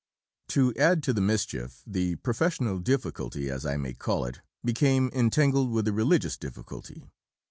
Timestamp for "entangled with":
5.13-5.85